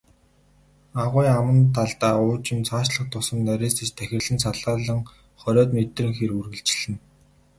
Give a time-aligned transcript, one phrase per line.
[1.03, 4.99] Агуй аман талдаа уужим, цаашлах тутам нарийсаж тахирлан салаалан,
[5.41, 6.99] хориод метрийн хэр үргэлжилнэ.